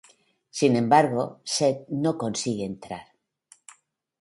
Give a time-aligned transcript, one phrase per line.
[0.49, 3.05] Sin embargo, Seth no consigue entrar.